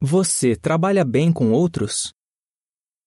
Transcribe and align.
Você 0.00 0.54
trabalha 0.54 1.04
bem 1.04 1.32
com 1.32 1.50
outros? 1.50 2.12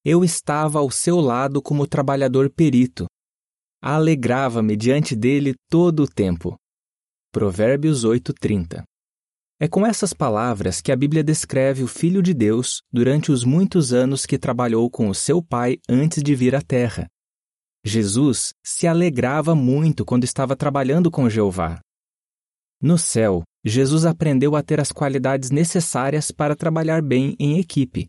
Eu 0.03 0.25
estava 0.25 0.79
ao 0.79 0.91
seu 0.91 1.21
lado 1.21 1.61
como 1.61 1.87
trabalhador 1.87 2.49
perito. 2.49 3.05
Alegrava-me 3.81 4.75
diante 4.75 5.15
dele 5.15 5.55
todo 5.69 6.03
o 6.03 6.07
tempo. 6.07 6.57
Provérbios 7.31 8.03
8:30. 8.03 8.83
É 9.57 9.69
com 9.69 9.85
essas 9.85 10.11
palavras 10.11 10.81
que 10.81 10.91
a 10.91 10.95
Bíblia 10.95 11.23
descreve 11.23 11.81
o 11.81 11.87
Filho 11.87 12.21
de 12.21 12.33
Deus 12.33 12.81
durante 12.91 13.31
os 13.31 13.45
muitos 13.45 13.93
anos 13.93 14.25
que 14.25 14.37
trabalhou 14.37 14.89
com 14.89 15.07
o 15.07 15.15
seu 15.15 15.41
pai 15.41 15.77
antes 15.87 16.21
de 16.21 16.35
vir 16.35 16.53
à 16.55 16.61
Terra. 16.61 17.07
Jesus 17.85 18.53
se 18.61 18.85
alegrava 18.85 19.55
muito 19.55 20.03
quando 20.03 20.25
estava 20.25 20.57
trabalhando 20.57 21.09
com 21.09 21.29
Jeová. 21.29 21.79
No 22.81 22.97
céu, 22.97 23.43
Jesus 23.63 24.05
aprendeu 24.05 24.55
a 24.55 24.63
ter 24.63 24.79
as 24.79 24.91
qualidades 24.91 25.51
necessárias 25.51 26.31
para 26.31 26.55
trabalhar 26.55 27.01
bem 27.01 27.35
em 27.39 27.59
equipe. 27.59 28.07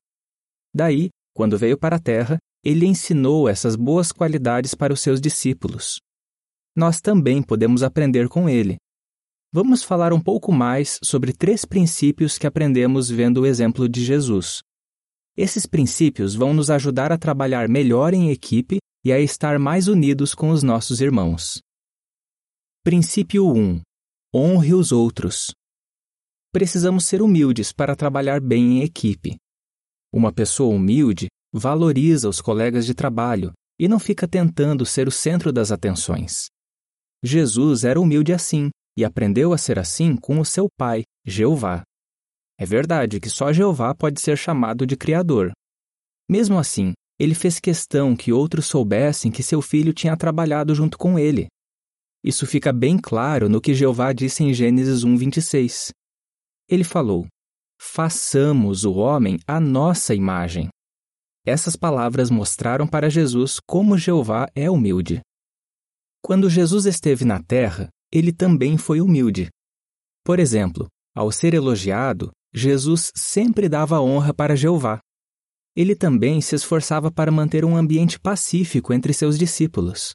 Daí, 0.75 1.11
quando 1.35 1.59
veio 1.59 1.77
para 1.77 1.97
a 1.97 2.01
Terra, 2.01 2.39
ele 2.65 2.87
ensinou 2.87 3.49
essas 3.49 3.77
boas 3.77 4.13
qualidades 4.13 4.75
para 4.75 4.93
os 4.93 5.01
seus 5.01 5.21
discípulos. 5.21 6.01
Nós 6.75 7.01
também 7.01 7.43
podemos 7.43 7.83
aprender 7.83 8.29
com 8.29 8.49
ele. 8.49 8.77
Vamos 9.53 9.83
falar 9.83 10.15
um 10.15 10.21
pouco 10.21 10.51
mais 10.51 10.99
sobre 11.03 11.35
três 11.35 11.67
princípios 11.67 12.39
que 12.39 12.47
aprendemos 12.47 13.11
vendo 13.11 13.43
o 13.43 13.47
exemplo 13.47 13.87
de 13.87 14.03
Jesus. 14.03 14.63
Esses 15.37 15.67
princípios 15.67 16.35
vão 16.35 16.55
nos 16.55 16.71
ajudar 16.71 17.13
a 17.13 17.19
trabalhar 17.19 17.69
melhor 17.69 18.15
em 18.15 18.31
equipe 18.31 18.79
e 19.05 19.13
a 19.13 19.21
estar 19.21 19.59
mais 19.59 19.89
unidos 19.89 20.35
com 20.35 20.51
os 20.51 20.63
nossos 20.63 21.03
irmãos. 21.03 21.61
Princípio 22.83 23.47
1. 23.47 23.81
Honre 24.35 24.73
os 24.73 24.93
outros. 24.93 25.53
Precisamos 26.51 27.05
ser 27.05 27.21
humildes 27.21 27.71
para 27.71 27.95
trabalhar 27.95 28.41
bem 28.41 28.79
em 28.79 28.83
equipe. 28.83 29.37
Uma 30.11 30.33
pessoa 30.33 30.75
humilde 30.75 31.29
valoriza 31.53 32.31
os 32.31 32.41
colegas 32.41 32.87
de 32.87 32.95
trabalho 32.95 33.53
e 33.79 33.87
não 33.87 33.99
fica 33.99 34.27
tentando 34.27 34.87
ser 34.87 35.07
o 35.07 35.11
centro 35.11 35.53
das 35.53 35.71
atenções. 35.71 36.47
Jesus 37.23 37.85
era 37.85 38.01
humilde 38.01 38.33
assim 38.33 38.71
e 38.97 39.05
aprendeu 39.05 39.53
a 39.53 39.59
ser 39.59 39.79
assim 39.79 40.17
com 40.17 40.41
o 40.41 40.47
seu 40.47 40.67
pai, 40.79 41.03
Jeová. 41.27 41.83
É 42.59 42.65
verdade 42.65 43.21
que 43.21 43.29
só 43.29 43.53
Jeová 43.53 43.95
pode 43.95 44.19
ser 44.19 44.39
chamado 44.39 44.87
de 44.87 44.97
Criador. 44.97 45.53
Mesmo 46.27 46.59
assim, 46.59 46.95
ele 47.21 47.35
fez 47.35 47.61
questão 47.61 48.17
que 48.17 48.33
outros 48.33 48.65
soubessem 48.65 49.31
que 49.31 49.43
seu 49.43 49.61
filho 49.61 49.93
tinha 49.93 50.17
trabalhado 50.17 50.75
junto 50.75 50.97
com 50.97 51.19
ele. 51.19 51.49
Isso 52.25 52.47
fica 52.47 52.73
bem 52.73 52.97
claro 52.97 53.49
no 53.49 53.61
que 53.61 53.75
Jeová 53.75 54.13
disse 54.13 54.45
em 54.45 54.55
Gênesis 54.55 55.05
1:26. 55.05 55.91
Ele 56.69 56.85
falou: 56.85 57.27
Façamos 57.81 58.85
o 58.85 58.95
homem 58.95 59.39
à 59.47 59.59
nossa 59.59 60.15
imagem. 60.15 60.69
Essas 61.45 61.75
palavras 61.75 62.31
mostraram 62.31 62.87
para 62.87 63.11
Jesus 63.11 63.59
como 63.67 63.99
Jeová 63.99 64.47
é 64.55 64.71
humilde. 64.71 65.21
Quando 66.23 66.49
Jesus 66.49 66.87
esteve 66.87 67.25
na 67.25 67.43
terra, 67.43 67.89
ele 68.13 68.33
também 68.33 68.79
foi 68.79 69.01
humilde. 69.01 69.49
Por 70.25 70.39
exemplo, 70.39 70.87
ao 71.13 71.33
ser 71.33 71.53
elogiado, 71.53 72.31
Jesus 72.55 73.11
sempre 73.17 73.69
dava 73.69 74.01
honra 74.01 74.33
para 74.33 74.55
Jeová. 74.55 75.01
Ele 75.75 75.97
também 75.97 76.41
se 76.41 76.55
esforçava 76.55 77.11
para 77.11 77.33
manter 77.33 77.65
um 77.65 77.77
ambiente 77.77 78.21
pacífico 78.21 78.93
entre 78.93 79.13
seus 79.13 79.37
discípulos. 79.37 80.15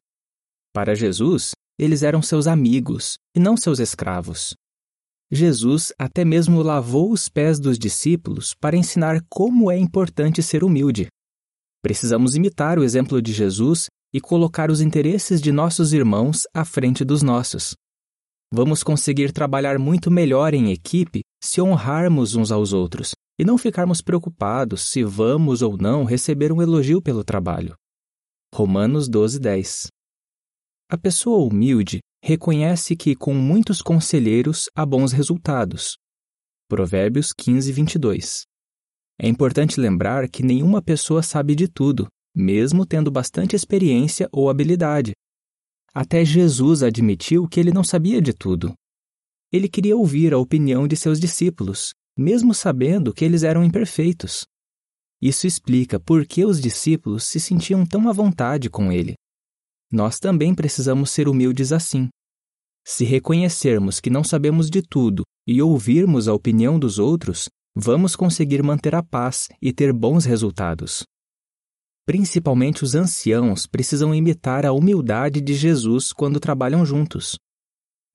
Para 0.72 0.96
Jesus, 0.96 1.52
eles 1.78 2.04
eram 2.04 2.22
seus 2.22 2.48
amigos 2.48 3.18
e 3.36 3.40
não 3.40 3.56
seus 3.56 3.80
escravos. 3.80 4.56
Jesus 5.32 5.92
até 6.00 6.24
mesmo 6.24 6.62
lavou 6.62 7.12
os 7.12 7.28
pés 7.28 7.60
dos 7.60 7.78
discípulos 7.78 8.54
para 8.54 8.78
ensinar 8.78 9.22
como 9.30 9.70
é 9.70 9.78
importante 9.78 10.42
ser 10.42 10.64
humilde. 10.64 11.08
Precisamos 11.82 12.36
imitar 12.36 12.80
o 12.80 12.84
exemplo 12.84 13.22
de 13.22 13.34
Jesus 13.34 13.88
e 14.14 14.22
colocar 14.22 14.72
os 14.72 14.82
interesses 14.82 15.42
de 15.42 15.52
nossos 15.52 15.94
irmãos 15.94 16.44
à 16.54 16.64
frente 16.64 17.04
dos 17.04 17.22
nossos. 17.22 17.76
Vamos 18.52 18.82
conseguir 18.82 19.34
trabalhar 19.34 19.78
muito 19.78 20.10
melhor 20.10 20.54
em 20.54 20.72
equipe 20.72 21.22
se 21.44 21.62
honrarmos 21.62 22.34
uns 22.34 22.52
aos 22.52 22.72
outros 22.72 23.12
e 23.38 23.44
não 23.44 23.58
ficarmos 23.58 24.02
preocupados 24.02 24.90
se 24.90 25.04
vamos 25.04 25.62
ou 25.62 25.78
não 25.78 26.06
receber 26.06 26.52
um 26.52 26.62
elogio 26.62 27.02
pelo 27.02 27.24
trabalho. 27.24 27.76
Romanos 28.56 29.10
12:10. 29.10 29.88
A 30.90 30.98
pessoa 30.98 31.46
humilde 31.46 32.00
reconhece 32.24 32.96
que 32.96 33.16
com 33.16 33.34
muitos 33.34 33.82
conselheiros 33.82 34.70
há 34.76 34.86
bons 34.86 35.12
resultados. 35.12 35.98
Provérbios 36.70 37.34
15:22. 37.34 38.44
É 39.20 39.28
importante 39.28 39.80
lembrar 39.80 40.30
que 40.30 40.44
nenhuma 40.44 40.82
pessoa 40.82 41.22
sabe 41.22 41.56
de 41.56 41.68
tudo, 41.68 42.08
mesmo 42.36 42.86
tendo 42.86 43.12
bastante 43.12 43.56
experiência 43.56 44.30
ou 44.32 44.50
habilidade. 44.50 45.14
Até 45.94 46.24
Jesus 46.24 46.84
admitiu 46.84 47.48
que 47.48 47.60
ele 47.60 47.72
não 47.72 47.84
sabia 47.84 48.22
de 48.22 48.34
tudo. 48.34 48.74
Ele 49.52 49.68
queria 49.68 49.98
ouvir 49.98 50.34
a 50.34 50.38
opinião 50.38 50.88
de 50.88 50.96
seus 50.96 51.20
discípulos 51.20 51.94
mesmo 52.18 52.54
sabendo 52.54 53.14
que 53.14 53.24
eles 53.24 53.44
eram 53.44 53.64
imperfeitos. 53.64 54.46
Isso 55.22 55.46
explica 55.46 56.00
por 56.00 56.26
que 56.26 56.44
os 56.44 56.60
discípulos 56.60 57.24
se 57.24 57.40
sentiam 57.40 57.86
tão 57.86 58.10
à 58.10 58.14
vontade 58.14 58.70
com 58.70 58.92
ele. 58.92 59.14
Nós 59.92 60.20
também 60.20 60.54
precisamos 60.54 61.12
ser 61.12 61.28
humildes 61.28 61.72
assim. 61.72 62.10
Se 62.86 63.04
reconhecermos 63.04 64.00
que 64.00 64.10
não 64.10 64.24
sabemos 64.24 64.70
de 64.70 64.82
tudo 64.82 65.24
e 65.46 65.62
ouvirmos 65.62 66.28
a 66.28 66.34
opinião 66.34 66.80
dos 66.80 67.00
outros, 67.00 67.50
vamos 67.76 68.16
conseguir 68.16 68.64
manter 68.64 68.96
a 68.96 69.04
paz 69.04 69.48
e 69.62 69.72
ter 69.72 69.94
bons 69.94 70.26
resultados. 70.26 71.04
Principalmente 72.06 72.84
os 72.84 72.96
anciãos 72.96 73.68
precisam 73.68 74.16
imitar 74.16 74.66
a 74.66 74.72
humildade 74.72 75.42
de 75.42 75.54
Jesus 75.54 76.14
quando 76.14 76.40
trabalham 76.40 76.86
juntos. 76.86 77.38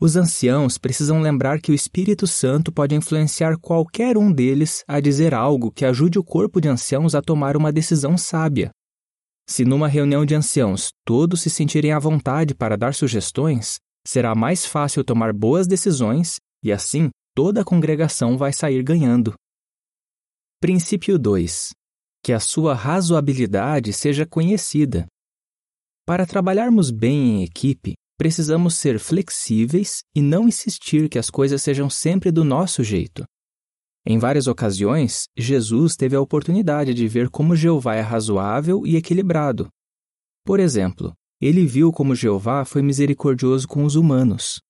Os 0.00 0.16
anciãos 0.16 0.78
precisam 0.78 1.20
lembrar 1.20 1.60
que 1.60 1.70
o 1.70 1.74
Espírito 1.74 2.26
Santo 2.26 2.72
pode 2.72 2.94
influenciar 2.94 3.56
qualquer 3.58 4.16
um 4.18 4.32
deles 4.32 4.82
a 4.88 4.98
dizer 4.98 5.32
algo 5.32 5.70
que 5.70 5.84
ajude 5.84 6.18
o 6.18 6.24
corpo 6.24 6.60
de 6.60 6.68
anciãos 6.68 7.14
a 7.14 7.22
tomar 7.22 7.56
uma 7.56 7.70
decisão 7.70 8.18
sábia. 8.18 8.72
Se 9.52 9.66
numa 9.66 9.86
reunião 9.86 10.24
de 10.24 10.34
anciãos 10.34 10.88
todos 11.04 11.42
se 11.42 11.50
sentirem 11.50 11.92
à 11.92 11.98
vontade 11.98 12.54
para 12.54 12.74
dar 12.74 12.94
sugestões, 12.94 13.76
será 14.02 14.34
mais 14.34 14.64
fácil 14.64 15.04
tomar 15.04 15.30
boas 15.30 15.66
decisões 15.66 16.36
e 16.64 16.72
assim 16.72 17.10
toda 17.36 17.60
a 17.60 17.64
congregação 17.64 18.38
vai 18.38 18.50
sair 18.50 18.82
ganhando. 18.82 19.34
Princípio 20.58 21.18
2. 21.18 21.68
Que 22.24 22.32
a 22.32 22.40
sua 22.40 22.72
razoabilidade 22.72 23.92
seja 23.92 24.24
conhecida. 24.24 25.04
Para 26.06 26.24
trabalharmos 26.24 26.90
bem 26.90 27.40
em 27.40 27.42
equipe, 27.42 27.92
precisamos 28.16 28.76
ser 28.76 28.98
flexíveis 28.98 29.98
e 30.16 30.22
não 30.22 30.48
insistir 30.48 31.10
que 31.10 31.18
as 31.18 31.28
coisas 31.28 31.60
sejam 31.60 31.90
sempre 31.90 32.32
do 32.32 32.42
nosso 32.42 32.82
jeito. 32.82 33.22
Em 34.06 34.18
várias 34.18 34.46
ocasiões, 34.46 35.24
Jesus 35.36 35.94
teve 35.96 36.16
a 36.16 36.20
oportunidade 36.20 36.92
de 36.92 37.06
ver 37.06 37.30
como 37.30 37.54
Jeová 37.54 37.94
é 37.94 38.00
razoável 38.00 38.86
e 38.86 38.96
equilibrado. 38.96 39.68
Por 40.44 40.58
exemplo, 40.58 41.12
ele 41.40 41.66
viu 41.66 41.92
como 41.92 42.14
Jeová 42.14 42.64
foi 42.64 42.82
misericordioso 42.82 43.68
com 43.68 43.84
os 43.84 43.94
humanos. 43.94 44.60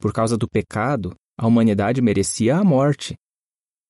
Por 0.00 0.12
causa 0.12 0.36
do 0.36 0.48
pecado, 0.48 1.14
a 1.38 1.46
humanidade 1.46 2.02
merecia 2.02 2.56
a 2.56 2.64
morte. 2.64 3.14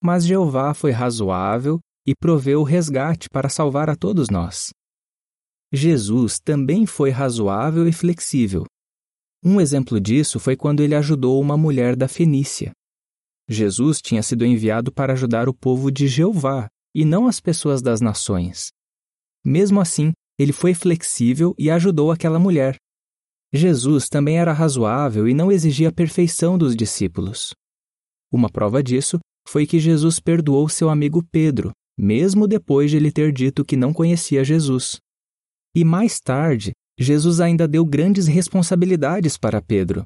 Mas 0.02 0.26
Jeová 0.26 0.74
foi 0.74 0.90
razoável 0.90 1.80
e 2.06 2.14
proveu 2.14 2.60
o 2.60 2.64
resgate 2.64 3.28
para 3.30 3.48
salvar 3.48 3.88
a 3.88 3.96
todos 3.96 4.28
nós. 4.28 4.70
Jesus 5.72 6.38
também 6.38 6.86
foi 6.86 7.10
razoável 7.10 7.88
e 7.88 7.92
flexível, 7.92 8.64
um 9.48 9.60
exemplo 9.60 10.00
disso 10.00 10.40
foi 10.40 10.56
quando 10.56 10.82
ele 10.82 10.96
ajudou 10.96 11.40
uma 11.40 11.56
mulher 11.56 11.94
da 11.94 12.08
Fenícia. 12.08 12.72
Jesus 13.48 14.00
tinha 14.00 14.22
sido 14.22 14.44
enviado 14.44 14.90
para 14.92 15.12
ajudar 15.12 15.48
o 15.48 15.54
povo 15.54 15.90
de 15.90 16.08
Jeová 16.08 16.68
e 16.94 17.04
não 17.04 17.26
as 17.26 17.40
pessoas 17.40 17.80
das 17.80 18.00
nações. 18.00 18.68
Mesmo 19.44 19.80
assim, 19.80 20.12
ele 20.38 20.52
foi 20.52 20.74
flexível 20.74 21.54
e 21.58 21.70
ajudou 21.70 22.10
aquela 22.10 22.38
mulher. 22.38 22.76
Jesus 23.52 24.08
também 24.08 24.38
era 24.38 24.52
razoável 24.52 25.28
e 25.28 25.34
não 25.34 25.52
exigia 25.52 25.92
perfeição 25.92 26.58
dos 26.58 26.74
discípulos. 26.74 27.54
Uma 28.32 28.50
prova 28.50 28.82
disso 28.82 29.18
foi 29.48 29.66
que 29.66 29.78
Jesus 29.78 30.18
perdoou 30.18 30.68
seu 30.68 30.90
amigo 30.90 31.22
Pedro, 31.30 31.70
mesmo 31.96 32.48
depois 32.48 32.90
de 32.90 32.96
ele 32.96 33.12
ter 33.12 33.32
dito 33.32 33.64
que 33.64 33.76
não 33.76 33.92
conhecia 33.92 34.44
Jesus. 34.44 34.98
E 35.74 35.84
mais 35.84 36.18
tarde, 36.18 36.72
Jesus 36.98 37.40
ainda 37.40 37.68
deu 37.68 37.84
grandes 37.84 38.26
responsabilidades 38.26 39.38
para 39.38 39.62
Pedro. 39.62 40.04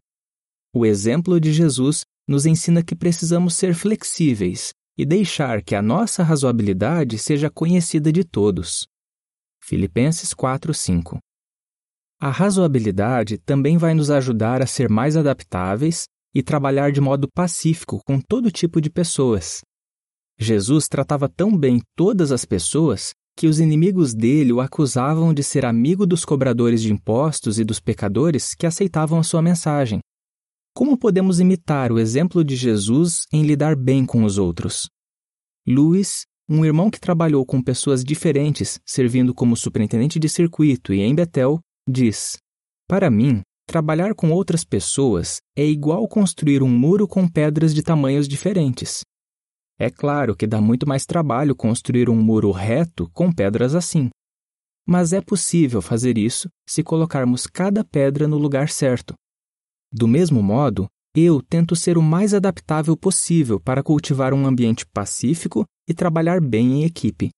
O 0.75 0.85
exemplo 0.85 1.41
de 1.41 1.53
Jesus 1.53 2.03
nos 2.31 2.47
ensina 2.47 2.81
que 2.81 2.95
precisamos 2.95 3.57
ser 3.57 3.75
flexíveis 3.75 4.73
e 4.97 5.05
deixar 5.05 5.65
que 5.65 5.75
a 5.75 5.83
nossa 5.83 6.23
razoabilidade 6.23 7.19
seja 7.19 7.51
conhecida 7.51 8.13
de 8.13 8.23
todos. 8.23 8.87
Filipenses 9.61 10.33
4:5. 10.33 11.19
A 12.21 12.31
razoabilidade 12.31 13.37
também 13.39 13.77
vai 13.77 13.95
nos 13.95 14.13
ajudar 14.13 14.63
a 14.63 14.67
ser 14.67 14.89
mais 14.89 15.17
adaptáveis 15.17 16.05
e 16.33 16.41
trabalhar 16.41 16.93
de 16.93 17.01
modo 17.01 17.27
pacífico 17.35 18.01
com 18.07 18.21
todo 18.21 18.49
tipo 18.49 18.81
de 18.81 18.89
pessoas. 18.89 19.63
Jesus 20.39 20.87
tratava 20.87 21.29
tão 21.29 21.59
bem 21.59 21.81
todas 21.97 22.31
as 22.31 22.45
pessoas 22.45 23.13
que 23.37 23.49
os 23.49 23.59
inimigos 23.59 24.15
dele 24.15 24.53
o 24.53 24.61
acusavam 24.61 25.35
de 25.35 25.43
ser 25.43 25.67
amigo 25.67 26.07
dos 26.07 26.25
cobradores 26.25 26.81
de 26.81 26.93
impostos 26.93 27.59
e 27.59 27.65
dos 27.65 27.81
pecadores 27.81 28.55
que 28.55 28.67
aceitavam 28.67 29.19
a 29.19 29.25
sua 29.25 29.43
mensagem. 29.43 29.99
Como 30.73 30.97
podemos 30.97 31.41
imitar 31.41 31.91
o 31.91 31.99
exemplo 31.99 32.45
de 32.45 32.55
Jesus 32.55 33.27
em 33.33 33.43
lidar 33.43 33.75
bem 33.75 34.07
com 34.07 34.25
os 34.25 34.39
outros? 34.39 34.89
Luiz, 35.67 36.25
um 36.49 36.65
irmão 36.65 36.91
que 36.91 37.01
trabalhou 37.01 37.45
com 37.45 37.63
pessoas 37.63 38.05
diferentes, 38.05 38.81
servindo 38.87 39.35
como 39.35 39.57
superintendente 39.57 40.19
de 40.19 40.29
circuito 40.29 40.95
e 40.95 41.01
em 41.01 41.15
Betel, 41.15 41.61
diz: 41.89 42.39
Para 42.89 43.11
mim, 43.11 43.43
trabalhar 43.67 44.15
com 44.15 44.31
outras 44.31 44.65
pessoas 44.65 45.39
é 45.57 45.65
igual 45.65 46.09
construir 46.09 46.63
um 46.63 46.69
muro 46.69 47.07
com 47.07 47.29
pedras 47.29 47.75
de 47.75 47.83
tamanhos 47.83 48.27
diferentes. 48.27 49.03
É 49.79 49.91
claro 49.91 50.37
que 50.37 50.47
dá 50.47 50.61
muito 50.61 50.89
mais 50.89 51.05
trabalho 51.05 51.55
construir 51.55 52.09
um 52.09 52.17
muro 52.17 52.51
reto 52.53 53.11
com 53.13 53.33
pedras 53.33 53.75
assim. 53.75 54.09
Mas 54.87 55.13
é 55.13 55.21
possível 55.21 55.83
fazer 55.83 56.19
isso 56.19 56.49
se 56.69 56.83
colocarmos 56.83 57.47
cada 57.47 57.85
pedra 57.85 58.27
no 58.27 58.39
lugar 58.39 58.69
certo. 58.69 59.15
Do 59.93 60.07
mesmo 60.07 60.43
modo, 60.43 60.87
eu 61.17 61.43
tento 61.43 61.75
ser 61.75 61.99
o 61.99 62.03
mais 62.03 62.33
adaptável 62.33 62.97
possível 62.97 63.59
para 63.59 63.83
cultivar 63.83 64.33
um 64.33 64.47
ambiente 64.47 64.87
pacífico 64.87 65.65
e 65.89 65.93
trabalhar 65.93 66.41
bem 66.41 66.81
em 66.81 66.85
equipe. 66.85 67.31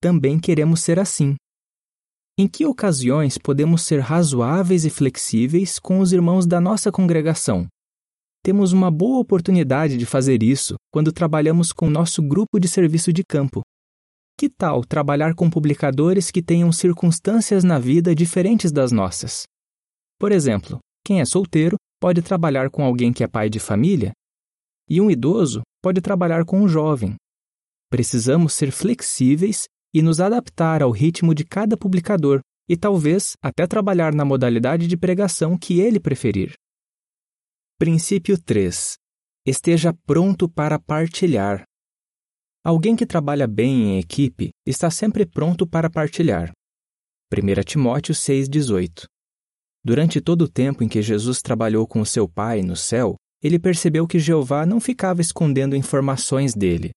Também 0.00 0.38
queremos 0.40 0.80
ser 0.80 0.98
assim. 0.98 1.36
Em 2.38 2.48
que 2.48 2.66
ocasiões 2.66 3.38
podemos 3.38 3.82
ser 3.82 4.00
razoáveis 4.00 4.84
e 4.84 4.90
flexíveis 4.90 5.78
com 5.78 6.00
os 6.00 6.12
irmãos 6.12 6.46
da 6.46 6.60
nossa 6.60 6.90
congregação? 6.90 7.66
Temos 8.42 8.72
uma 8.72 8.90
boa 8.90 9.20
oportunidade 9.20 9.96
de 9.96 10.04
fazer 10.04 10.42
isso 10.42 10.74
quando 10.92 11.12
trabalhamos 11.12 11.72
com 11.72 11.88
nosso 11.88 12.20
grupo 12.22 12.60
de 12.60 12.68
serviço 12.68 13.12
de 13.12 13.24
campo. 13.24 13.62
Que 14.38 14.50
tal 14.50 14.84
trabalhar 14.84 15.34
com 15.34 15.48
publicadores 15.48 16.30
que 16.30 16.42
tenham 16.42 16.70
circunstâncias 16.70 17.64
na 17.64 17.78
vida 17.78 18.14
diferentes 18.14 18.70
das 18.70 18.92
nossas? 18.92 19.44
Por 20.18 20.30
exemplo, 20.30 20.78
quem 21.06 21.20
é 21.20 21.24
solteiro 21.24 21.76
pode 22.00 22.20
trabalhar 22.20 22.68
com 22.68 22.84
alguém 22.84 23.12
que 23.12 23.22
é 23.22 23.28
pai 23.28 23.48
de 23.48 23.60
família, 23.60 24.10
e 24.90 25.00
um 25.00 25.08
idoso 25.08 25.62
pode 25.80 26.00
trabalhar 26.00 26.44
com 26.44 26.60
um 26.60 26.68
jovem. 26.68 27.14
Precisamos 27.88 28.54
ser 28.54 28.72
flexíveis 28.72 29.68
e 29.94 30.02
nos 30.02 30.20
adaptar 30.20 30.82
ao 30.82 30.90
ritmo 30.90 31.32
de 31.32 31.44
cada 31.44 31.76
publicador 31.76 32.40
e 32.68 32.76
talvez 32.76 33.34
até 33.40 33.68
trabalhar 33.68 34.12
na 34.12 34.24
modalidade 34.24 34.88
de 34.88 34.96
pregação 34.96 35.56
que 35.56 35.78
ele 35.78 36.00
preferir. 36.00 36.54
Princípio 37.78 38.36
3. 38.42 38.96
Esteja 39.46 39.94
pronto 40.04 40.48
para 40.48 40.76
partilhar. 40.76 41.62
Alguém 42.64 42.96
que 42.96 43.06
trabalha 43.06 43.46
bem 43.46 43.92
em 43.92 43.98
equipe 44.00 44.50
está 44.66 44.90
sempre 44.90 45.24
pronto 45.24 45.68
para 45.68 45.88
partilhar. 45.88 46.50
1 47.32 47.62
Timóteo 47.62 48.12
6,18 48.12 49.06
Durante 49.86 50.20
todo 50.20 50.42
o 50.42 50.48
tempo 50.48 50.82
em 50.82 50.88
que 50.88 51.00
Jesus 51.00 51.40
trabalhou 51.40 51.86
com 51.86 52.04
seu 52.04 52.28
Pai 52.28 52.60
no 52.60 52.74
céu, 52.74 53.14
ele 53.40 53.56
percebeu 53.56 54.04
que 54.04 54.18
Jeová 54.18 54.66
não 54.66 54.80
ficava 54.80 55.20
escondendo 55.20 55.76
informações 55.76 56.54
dele. 56.54 56.90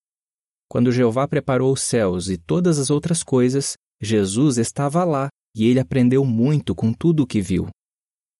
Quando 0.68 0.92
Jeová 0.92 1.28
preparou 1.28 1.72
os 1.72 1.84
céus 1.84 2.30
e 2.30 2.36
todas 2.36 2.80
as 2.80 2.90
outras 2.90 3.22
coisas, 3.22 3.76
Jesus 4.02 4.58
estava 4.58 5.04
lá 5.04 5.28
e 5.56 5.68
ele 5.68 5.80
aprendeu 5.80 6.26
muito 6.26 6.74
com 6.74 6.92
tudo 6.92 7.22
o 7.22 7.28
que 7.28 7.40
viu. 7.40 7.68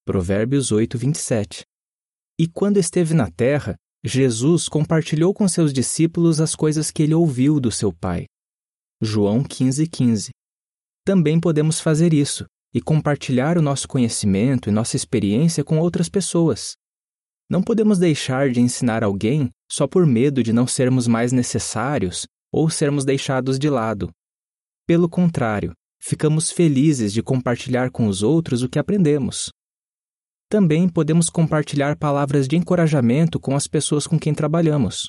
Provérbios 0.04 0.72
8, 0.72 0.98
27 0.98 1.62
e 2.40 2.48
quando 2.48 2.78
esteve 2.78 3.14
na 3.14 3.30
terra, 3.30 3.76
Jesus 4.04 4.68
compartilhou 4.68 5.32
com 5.32 5.48
seus 5.48 5.72
discípulos 5.72 6.42
as 6.42 6.56
coisas 6.56 6.90
que 6.90 7.04
ele 7.04 7.14
ouviu 7.14 7.60
do 7.60 7.70
seu 7.70 7.94
Pai. 7.94 8.26
João 9.00 9.44
15,15 9.44 9.90
15. 9.92 10.30
Também 11.06 11.40
podemos 11.40 11.80
fazer 11.80 12.16
isso 12.16 12.48
e 12.74 12.82
compartilhar 12.82 13.58
o 13.58 13.62
nosso 13.62 13.88
conhecimento 13.88 14.70
e 14.70 14.72
nossa 14.72 14.96
experiência 14.96 15.64
com 15.64 15.80
outras 15.80 16.10
pessoas. 16.10 16.76
Não 17.50 17.64
podemos 17.64 17.98
deixar 17.98 18.52
de 18.52 18.62
ensinar 18.62 19.04
alguém 19.04 19.50
só 19.72 19.88
por 19.88 20.06
medo 20.06 20.44
de 20.44 20.54
não 20.54 20.68
sermos 20.68 21.08
mais 21.08 21.32
necessários 21.32 22.28
ou 22.52 22.70
sermos 22.70 23.06
deixados 23.06 23.58
de 23.58 23.70
lado. 23.70 24.10
Pelo 24.86 25.10
contrário, 25.10 25.74
ficamos 26.00 26.52
felizes 26.52 27.12
de 27.12 27.24
compartilhar 27.24 27.92
com 27.92 28.08
os 28.08 28.22
outros 28.22 28.62
o 28.62 28.70
que 28.70 28.80
aprendemos. 28.80 29.50
Também 30.48 30.90
podemos 30.90 31.30
compartilhar 31.30 31.96
palavras 31.96 32.48
de 32.48 32.56
encorajamento 32.56 33.40
com 33.40 33.56
as 33.56 33.68
pessoas 33.68 34.08
com 34.08 34.20
quem 34.20 34.34
trabalhamos. 34.34 35.08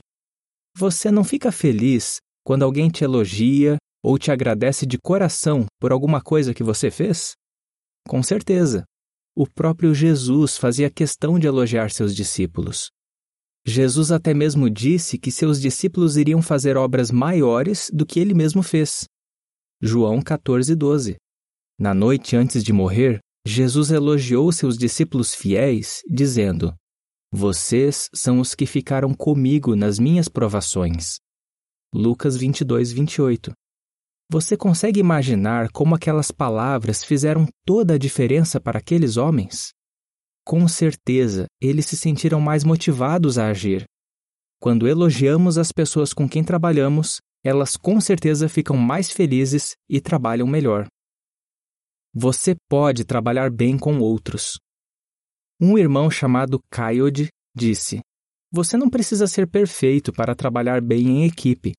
Você 0.76 1.10
não 1.10 1.24
fica 1.24 1.50
feliz 1.50 2.20
quando 2.44 2.62
alguém 2.62 2.88
te 2.88 3.04
elogia 3.04 3.76
ou 4.02 4.18
te 4.18 4.30
agradece 4.30 4.86
de 4.86 4.98
coração 4.98 5.66
por 5.78 5.92
alguma 5.92 6.20
coisa 6.20 6.54
que 6.54 6.62
você 6.62 6.90
fez? 6.90 7.32
Com 8.06 8.22
certeza. 8.22 8.84
O 9.34 9.46
próprio 9.46 9.94
Jesus 9.94 10.56
fazia 10.56 10.90
questão 10.90 11.38
de 11.38 11.46
elogiar 11.46 11.90
seus 11.90 12.14
discípulos. 12.14 12.90
Jesus 13.64 14.10
até 14.10 14.32
mesmo 14.32 14.68
disse 14.70 15.18
que 15.18 15.30
seus 15.30 15.60
discípulos 15.60 16.16
iriam 16.16 16.42
fazer 16.42 16.76
obras 16.76 17.10
maiores 17.10 17.90
do 17.92 18.06
que 18.06 18.18
ele 18.18 18.34
mesmo 18.34 18.62
fez. 18.62 19.04
João 19.80 20.20
14, 20.20 20.74
12. 20.74 21.16
Na 21.78 21.94
noite 21.94 22.36
antes 22.36 22.64
de 22.64 22.72
morrer, 22.72 23.20
Jesus 23.46 23.90
elogiou 23.90 24.50
seus 24.52 24.76
discípulos 24.76 25.34
fiéis, 25.34 26.02
dizendo: 26.08 26.74
Vocês 27.32 28.08
são 28.14 28.40
os 28.40 28.54
que 28.54 28.66
ficaram 28.66 29.14
comigo 29.14 29.74
nas 29.74 29.98
minhas 29.98 30.28
provações. 30.28 31.18
Lucas 31.94 32.36
22, 32.36 32.92
28. 32.92 33.52
Você 34.32 34.56
consegue 34.56 35.00
imaginar 35.00 35.72
como 35.72 35.96
aquelas 35.96 36.30
palavras 36.30 37.02
fizeram 37.02 37.48
toda 37.66 37.94
a 37.94 37.98
diferença 37.98 38.60
para 38.60 38.78
aqueles 38.78 39.16
homens? 39.16 39.70
Com 40.46 40.68
certeza, 40.68 41.46
eles 41.60 41.86
se 41.86 41.96
sentiram 41.96 42.40
mais 42.40 42.62
motivados 42.62 43.38
a 43.38 43.48
agir. 43.48 43.82
Quando 44.60 44.86
elogiamos 44.86 45.58
as 45.58 45.72
pessoas 45.72 46.14
com 46.14 46.28
quem 46.28 46.44
trabalhamos, 46.44 47.18
elas 47.44 47.76
com 47.76 48.00
certeza 48.00 48.48
ficam 48.48 48.76
mais 48.76 49.10
felizes 49.10 49.72
e 49.88 50.00
trabalham 50.00 50.46
melhor. 50.46 50.86
Você 52.14 52.54
pode 52.68 53.04
trabalhar 53.04 53.50
bem 53.50 53.76
com 53.76 53.98
outros. 53.98 54.60
Um 55.60 55.76
irmão 55.76 56.08
chamado 56.08 56.60
Kayode 56.70 57.30
disse: 57.52 57.98
Você 58.52 58.76
não 58.76 58.88
precisa 58.88 59.26
ser 59.26 59.48
perfeito 59.48 60.12
para 60.12 60.36
trabalhar 60.36 60.80
bem 60.80 61.08
em 61.08 61.24
equipe. 61.24 61.72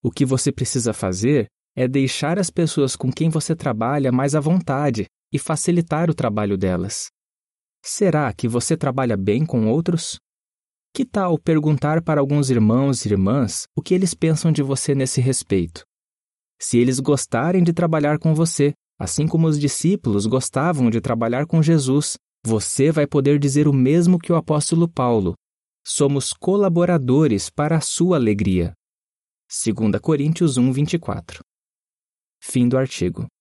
O 0.00 0.12
que 0.12 0.24
você 0.24 0.52
precisa 0.52 0.92
fazer 0.92 1.48
é 1.76 1.88
deixar 1.88 2.38
as 2.38 2.50
pessoas 2.50 2.96
com 2.96 3.12
quem 3.12 3.28
você 3.28 3.54
trabalha 3.56 4.12
mais 4.12 4.34
à 4.34 4.40
vontade 4.40 5.06
e 5.32 5.38
facilitar 5.38 6.10
o 6.10 6.14
trabalho 6.14 6.56
delas. 6.56 7.08
Será 7.82 8.32
que 8.32 8.46
você 8.46 8.76
trabalha 8.76 9.16
bem 9.16 9.44
com 9.44 9.66
outros? 9.66 10.18
Que 10.94 11.04
tal 11.04 11.38
perguntar 11.38 12.02
para 12.02 12.20
alguns 12.20 12.50
irmãos 12.50 13.04
e 13.04 13.08
irmãs 13.08 13.64
o 13.76 13.82
que 13.82 13.94
eles 13.94 14.14
pensam 14.14 14.52
de 14.52 14.62
você 14.62 14.94
nesse 14.94 15.20
respeito? 15.20 15.82
Se 16.60 16.78
eles 16.78 17.00
gostarem 17.00 17.62
de 17.62 17.72
trabalhar 17.72 18.18
com 18.18 18.34
você, 18.34 18.72
Assim 19.02 19.26
como 19.26 19.48
os 19.48 19.58
discípulos 19.58 20.26
gostavam 20.26 20.88
de 20.88 21.00
trabalhar 21.00 21.44
com 21.44 21.60
Jesus, 21.60 22.16
você 22.46 22.92
vai 22.92 23.04
poder 23.04 23.36
dizer 23.36 23.66
o 23.66 23.72
mesmo 23.72 24.16
que 24.16 24.32
o 24.32 24.36
apóstolo 24.36 24.88
Paulo. 24.88 25.34
Somos 25.84 26.32
colaboradores 26.32 27.50
para 27.50 27.78
a 27.78 27.80
sua 27.80 28.16
alegria. 28.16 28.72
2 29.50 30.00
Coríntios 30.00 30.56
1, 30.56 30.70
24. 30.70 31.40
Fim 32.44 32.68
do 32.68 32.76
artigo. 32.76 33.31